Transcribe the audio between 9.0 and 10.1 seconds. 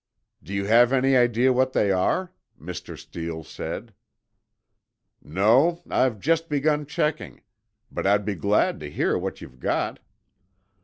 what you've got."